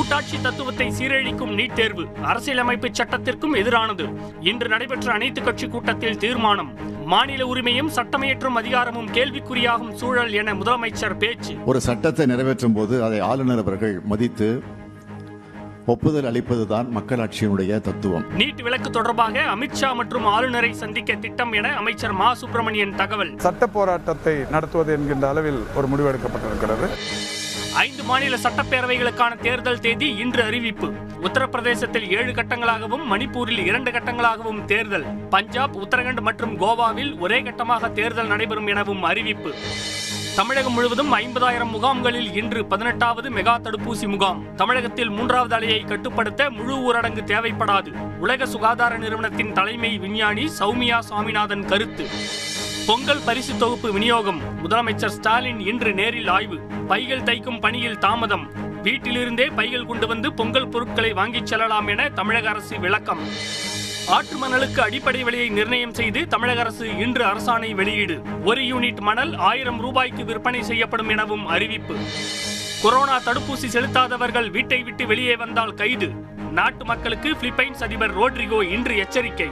[0.00, 4.04] கூட்டாட்சி தத்துவத்தை சீரழிக்கும் நீட் தேர்வு அரசியலமைப்பு சட்டத்திற்கும் எதிரானது.
[4.50, 6.70] இன்று நடைபெற்ற அனைத்து கட்சி கூட்டத்தில் தீர்மானம்
[7.12, 11.52] மாநில உரிமையும் சட்டமியற்றும் அதிகாரமும் கேள்விக்குறியாகும் சூழல் என முதலமைச்சர் பேச்சு.
[11.70, 14.48] ஒரு சட்டத்தை நிறைவேற்றும் போது அதை ஆளுநர் அவர்கள் மதித்து
[15.92, 18.24] ஒப்புதல் அளிப்பதுதான் மக்களாட்சியினுடைய தத்துவம்.
[18.40, 23.34] நீட் விலக்கு தொடர்பாக அமித்ஷா மற்றும் ஆளுநரை சந்திக்க திட்டம் என அமைச்சர் மா சுப்பிரமணியன் தகவல்.
[23.46, 26.88] சட்ட போராட்டத்தை நடத்துவது என்கின்ற அளவில் ஒரு முடிவெடுக்கப்பட்டிருக்கிறது
[27.74, 30.92] ஐந்து மாநில சட்டப்பேரவைகளுக்கான தேர்தல் தேதி இன்று அறிவிப்பு.
[31.22, 35.04] உத்தரப்பிரதேசத்தில் ஏழு கட்டங்களாகவும் மணிப்பூரில் இரண்டு கட்டங்களாகவும் தேர்தல்.
[35.04, 39.54] பஞ்சாப் உத்தரகண்ட் மற்றும் கோவாவில் ஒரே கட்டமாக தேர்தல் நடைபெறும் எனவும் அறிவிப்பு.
[40.36, 44.54] தமிழகம் முழுவதும் ஐம்பதாயிரம் முகாம்களில் இன்று பதினெட்டாவது மெகா தடுப்பூசி முகாம்.
[44.54, 48.18] தமிழகத்தில் மூன்றாவது அலையை கட்டுப்படுத்த முழு ஊரடங்கு தேவைப்படாது.
[48.18, 52.08] உலக சுகாதார நிறுவனத்தின் தலைமை விஞ்ஞானி சௌமியா சாமிநாதன் கருத்து.
[52.86, 54.40] பொங்கல் பரிசு தொகுப்பு விநியோகம்.
[54.64, 56.58] முதலமைச்சர் ஸ்டாலின் இன்று நேரில் ஆய்வு.
[56.88, 58.50] பைகள் தைக்கும் பணியில் தாமதம்.
[58.82, 63.18] வீட்டிலிருந்தே பைகள் கொண்டு வந்து பொங்கல் பொருட்களை வாங்கிச் செல்லலாம் என தமிழக அரசு விளக்கம்.
[64.08, 68.22] ஆற்று மணலுக்கு அடிப்படை விலையை நிர்ணயம் செய்து தமிழக அரசு இன்று அரசாணை வெளியீடு.
[68.44, 71.96] ஒரு யூனிட் மணல் ஆயிரம் ரூபாய்க்கு விற்பனை செய்யப்படும் எனவும் அறிவிப்பு.
[72.82, 76.08] கொரோனா தடுப்பூசி செலுத்தாதவர்கள் வீட்டை விட்டு வெளியே வந்தால் கைது.
[76.52, 79.48] நாட்டு மக்களுக்கு பிலிப்பைன்ஸ் அதிபர் ரோட்ரிகோ இன்று எச்சரிக்கை.